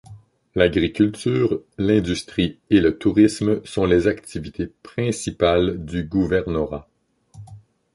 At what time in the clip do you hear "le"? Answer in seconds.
2.81-2.97